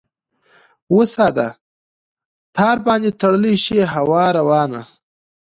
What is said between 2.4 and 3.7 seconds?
تار باندې تړلی